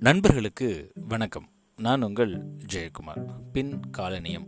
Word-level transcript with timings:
நண்பர்களுக்கு 0.00 0.92
வணக்கம். 0.94 1.48
நான் 1.76 2.02
உங்கள் 2.02 2.56
ஜெயக்குமார். 2.72 3.32
பின் 3.52 3.80
காலனியம். 3.98 4.46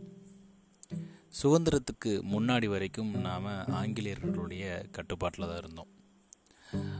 சுதந்திரத்துக்கு 1.43 2.23
முன்னாடி 2.23 2.69
வரைக்கும் 2.69 3.21
நாம் 3.21 3.67
ஆங்கிலேயர்களுடைய 3.67 4.87
கட்டுப்பாட்டில் 4.91 5.47
தான் 5.47 5.57
இருந்தோம். 5.57 5.87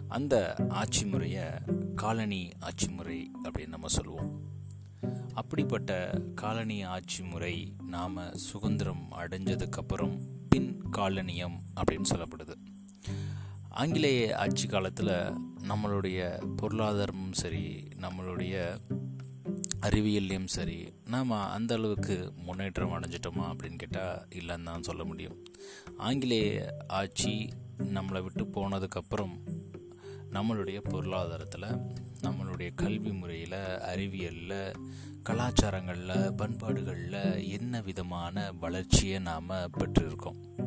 அந்த 0.09 0.57
ஆட்சி 0.69 1.07
முறையை 1.07 1.45
காலனி 1.95 2.51
ஆட்சி 2.61 2.89
முறை 2.89 3.31
அப்படின்னு 3.43 3.69
நம்ம 3.69 3.87
சொல்லுவோம். 3.87 4.41
அப்படிப்பட்ட 5.35 6.21
காலனி 6.35 6.83
ஆட்சி 6.83 7.23
முறை 7.23 7.75
நாம் 7.87 8.35
சுதந்திரம் 8.35 9.09
அடைஞ்சதுக்கப்புறம் 9.13 10.19
பின் 10.49 10.83
காலனியம் 10.93 11.59
அப்படின்னு 11.77 12.05
சொல்லப்படுது. 12.15 12.55
ஆங்கிலேய 13.69 14.37
ஆட்சி 14.37 14.67
காலத்தில் 14.67 15.09
நம்மளுடைய 15.69 16.43
பொருளாதாரமும் 16.63 17.33
சரி 17.33 17.89
நம்மளுடைய 18.01 18.81
அறிவியல்லையும் 19.81 20.45
சரி 20.45 20.93
நாம் 21.07 21.31
அந்த 21.31 21.75
அளவுக்கு 21.75 22.33
முன்னேற்றம் 22.37 22.93
அடைஞ்சிட்டோமா 22.93 23.43
அப்படின்னு 23.43 23.77
கேட்டால் 23.77 24.27
இல்லைன்னு 24.31 24.63
தான் 24.63 24.83
சொல்ல 24.83 25.05
முடியும். 25.05 25.45
ஆங்கிலேய 25.97 26.77
ஆட்சி 26.89 27.49
நம்மளை 27.79 28.23
விட்டு 28.23 28.45
போனதுக்கப்புறம் 28.45 29.41
நம்மளுடைய 30.33 30.89
பொருளாதாரத்தில் 30.89 31.77
நம்மளுடைய 32.23 32.75
கல்வி 32.75 33.13
முறையில் 33.13 33.79
அறிவியலில் 33.81 34.75
கலாச்சாரங்களில் 35.23 36.37
பண்பாடுகளில் 36.37 37.49
என்ன 37.49 37.81
விதமான 37.81 38.53
வளர்ச்சியை 38.53 39.19
நாம் 39.19 39.49
பெற்றிருக்கோம்? 39.49 40.58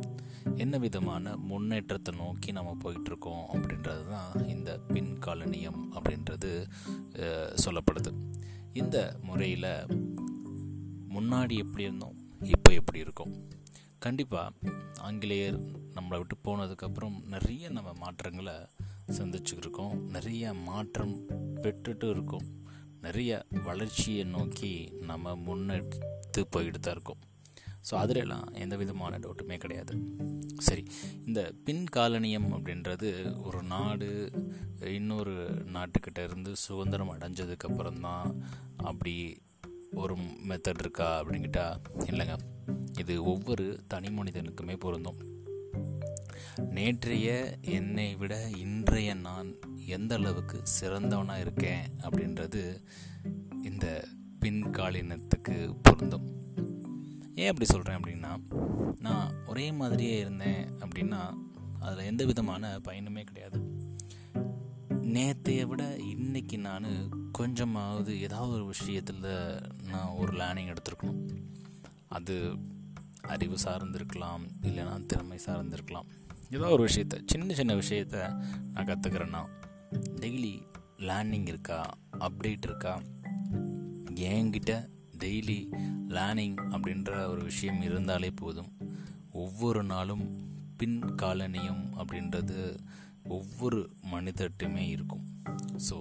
என்ன 0.63 0.77
விதமான 0.85 1.33
முன்னேற்றத்தை 1.49 2.11
நோக்கி 2.21 2.51
நம்ம 2.57 2.71
போயிட்டுருக்கோம் 2.83 3.43
அப்படின்றது 3.53 4.03
தான் 4.15 4.47
இந்த 4.53 4.71
பின் 4.93 5.11
காலனியம் 5.25 5.81
அப்படின்றது 5.95 6.51
சொல்லப்படுது. 7.63 8.13
இந்த 8.81 8.97
முறையில் 9.27 9.71
முன்னாடி 11.15 11.55
எப்படி 11.63 11.83
இருந்தோம் 11.89 12.17
இப்போ 12.55 12.69
எப்படி 12.73 12.99
இருக்கோம்? 13.05 13.33
கண்டிப்பாக 14.05 14.53
ஆங்கிலேயர் 15.07 15.57
நம்மளை 15.95 16.17
விட்டு 16.21 16.35
போனதுக்கப்புறம் 16.45 17.17
நிறைய 17.33 17.69
நம்ம 17.77 17.89
மாற்றங்களை 18.03 18.55
சந்திச்சுருக்கோம் 19.17 19.95
நிறைய 20.15 20.53
மாற்றம் 20.69 21.15
பெற்றுட்டு 21.63 22.07
இருக்கோம். 22.15 22.47
நிறைய 23.05 23.31
வளர்ச்சியை 23.67 24.23
நோக்கி 24.35 24.71
நம்ம 25.09 25.35
முன்னெடுத்து 25.47 26.41
போயிட்டு 26.53 26.79
தான் 26.79 26.95
இருக்கோம். 26.97 27.21
ஸோ 27.89 27.93
அதிலெல்லாம் 27.93 28.53
எந்த 28.53 28.75
விதமான 28.77 29.17
டவுட்டுமே 29.17 29.57
கிடையாது. 29.57 29.93
சரி 30.57 30.83
இந்த 31.25 31.51
பின் 31.63 31.85
காலனியம் 31.95 32.49
அப்படின்றது 32.57 33.09
ஒரு 33.45 33.63
நாடு 33.63 34.31
இன்னொரு 34.93 35.35
நாட்டுக்கிட்ட 35.75 36.23
இருந்து 36.23 36.55
சுதந்திரம் 36.55 37.13
அடைஞ்சதுக்கப்புறம் 37.13 37.99
தான் 37.99 38.41
அப்படி 38.77 39.41
ஒரு 39.93 40.15
மெத்தட் 40.49 40.79
இருக்கா 40.79 41.19
அப்படிங்கிட்டா 41.21 41.65
இல்லைங்க. 42.05 42.37
இது 42.99 43.23
ஒவ்வொரு 43.23 43.65
தனி 43.87 44.07
மனிதனுக்குமே 44.07 44.75
பொருந்தும். 44.79 45.19
நேற்றைய 46.77 47.57
என்னை 47.61 48.15
விட 48.15 48.33
இன்றைய 48.57 49.13
நான் 49.13 49.49
எந்த 49.87 50.15
அளவுக்கு 50.15 50.57
சிறந்தவனாக 50.79 51.39
இருக்கேன் 51.39 51.83
அப்படின்றது 52.01 52.63
இந்த 53.63 54.05
பின்காலினத்துக்கு 54.41 55.55
பொருந்தும். 55.81 56.27
ஏன் 57.35 57.47
அப்படி 57.47 57.65
சொல்கிறேன் 57.65 57.97
அப்படின்னா 57.97 58.39
நான் 58.99 59.45
ஒரே 59.45 59.71
மாதிரியே 59.71 60.19
இருந்தேன் 60.19 60.71
அப்படின்னா 60.71 61.37
அதில் 61.79 62.05
எந்த 62.05 62.25
விதமான 62.25 62.77
பயனுமே 62.77 63.23
கிடையாது. 63.23 63.59
நேற்றைய 64.89 65.67
விட 65.67 65.95
இன்றைக்கி 65.97 66.57
நான் 66.57 66.85
கொஞ்சமாவது 67.31 68.21
ஏதாவது 68.21 68.53
ஒரு 68.53 68.65
விஷயத்தில் 68.65 69.59
நான் 69.83 70.07
ஒரு 70.07 70.37
லேர்னிங் 70.37 70.73
எடுத்துருக்கணும். 70.73 71.45
அது 72.07 72.55
அறிவு 73.21 73.57
சார்ந்திருக்கலாம் 73.63 74.51
இல்லைனா 74.61 75.05
திறமை 75.05 75.39
சார்ந்திருக்கலாம். 75.45 76.05
ஏதோ 76.49 76.67
ஒரு 76.67 76.85
விஷயத்த 76.85 77.21
சின்ன 77.25 77.53
சின்ன 77.53 77.75
விஷயத்த 77.75 78.35
நான் 78.73 78.85
கற்றுக்கிறேன்னா 78.85 79.45
டெய்லி 79.93 80.61
லேர்னிங் 80.97 81.47
இருக்கா 81.47 81.89
அப்டேட் 82.19 82.63
இருக்கா 82.63 83.01
என்கிட்ட 84.15 84.99
டெய்லி 85.23 85.59
லேர்னிங் 86.15 86.57
அப்படின்ற 86.73 87.11
ஒரு 87.27 87.41
விஷயம் 87.43 87.81
இருந்தாலே 87.81 88.31
போதும். 88.31 88.71
ஒவ்வொரு 89.31 89.83
நாளும் 89.83 90.23
பின் 90.77 90.99
காலனியம் 91.21 91.83
அப்படின்றது 91.99 92.59
ஒவ்வொரு 93.27 93.79
மனிதர்கிட்டையுமே 94.13 94.85
இருக்கும். 94.89 95.25
ஸோ 95.89 95.95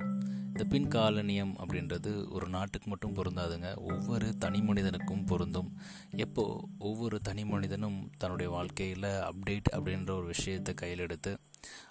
இந்த 0.53 0.65
பின் 0.65 0.89
காலனியம் 0.89 1.53
அப்படின்றது 1.63 2.11
ஒரு 2.29 2.47
நாட்டுக்கு 2.49 2.89
மட்டும் 2.91 3.17
பொருந்தாதுங்க. 3.17 3.69
ஒவ்வொரு 3.91 4.27
தனி 4.39 4.61
மனிதனுக்கும் 4.61 5.25
பொருந்தும். 5.25 5.71
எப்போ 6.17 6.45
ஒவ்வொரு 6.79 7.19
தனி 7.21 7.45
மனிதனும் 7.45 7.99
தன்னுடைய 8.19 8.51
வாழ்க்கையில் 8.51 9.09
அப்டேட் 9.29 9.71
அப்படின்ற 9.77 10.11
ஒரு 10.11 10.27
விஷயத்தை 10.27 10.75
கையில் 10.75 10.99
எடுத்து 10.99 11.33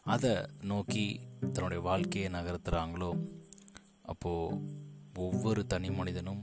அதை 0.03 0.33
நோக்கி 0.61 1.05
தன்னுடைய 1.53 1.81
வாழ்க்கையை 1.83 2.29
நகர்த்துகிறாங்களோ 2.31 3.11
அப்போது 4.01 4.59
ஒவ்வொரு 5.17 5.61
தனி 5.65 5.89
மனிதனும் 5.89 6.41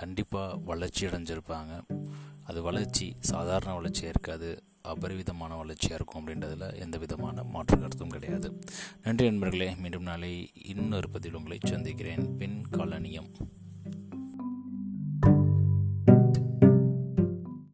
கண்டிப்பாக 0.00 0.56
வளர்ச்சி 0.56 1.06
அடைஞ்சிருப்பாங்க. 1.06 1.74
அது 2.44 2.62
வளர்ச்சி 2.62 3.06
சாதாரண 3.20 3.74
வளர்ச்சியாக 3.74 4.12
இருக்காது 4.14 4.48
அபரிவிதமான 4.84 5.56
வளர்ச்சியாக 5.56 5.94
இருக்கும் 5.94 6.20
அப்படின்றதுல 6.20 6.78
எந்த 6.78 6.96
விதமான 6.98 7.42
மாற்று 7.42 7.78
கருத்தும் 7.78 8.08
கிடையாது. 8.08 8.48
நன்றி 9.02 9.24
நண்பர்களே 9.30 9.74
மீண்டும் 9.74 10.02
நாளை 10.02 10.50
இன்னொரு 10.64 11.10
பதிவில் 11.10 11.38
உங்களை 11.38 11.58
சந்திக்கிறேன். 11.64 12.36
பின் 12.36 12.66
காலனியம். 12.70 13.30